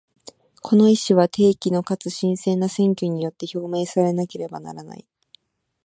[0.63, 5.05] この意思は、定期のかつ真正な選挙によって表明されなければならない。